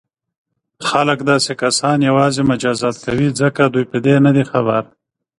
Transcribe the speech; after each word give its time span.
خلک 0.87 1.19
داسې 1.31 1.51
کسان 1.61 1.97
یوازې 2.09 2.41
مجازات 2.51 2.95
کوي 3.05 3.27
ځکه 3.41 3.61
دوی 3.73 3.85
په 3.91 3.97
دې 4.05 4.15
نه 4.25 4.31
دي 4.35 4.43
خبر. 4.51 4.81